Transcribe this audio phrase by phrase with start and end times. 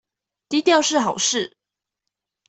[0.49, 1.55] 低調是好事